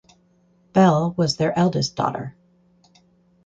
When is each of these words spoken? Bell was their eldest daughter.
Bell 0.73 1.13
was 1.15 1.37
their 1.37 1.55
eldest 1.55 1.95
daughter. 1.95 2.35